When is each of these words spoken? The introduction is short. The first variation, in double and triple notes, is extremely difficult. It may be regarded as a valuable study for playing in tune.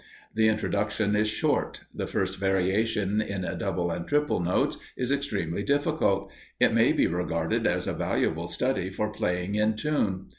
The 0.33 0.47
introduction 0.47 1.15
is 1.15 1.27
short. 1.27 1.81
The 1.93 2.07
first 2.07 2.39
variation, 2.39 3.21
in 3.21 3.43
double 3.59 3.91
and 3.91 4.07
triple 4.07 4.39
notes, 4.39 4.79
is 4.97 5.11
extremely 5.11 5.61
difficult. 5.61 6.31
It 6.59 6.73
may 6.73 6.91
be 6.91 7.05
regarded 7.05 7.67
as 7.67 7.85
a 7.85 7.93
valuable 7.93 8.47
study 8.47 8.89
for 8.89 9.09
playing 9.13 9.53
in 9.53 9.75
tune. 9.75 10.29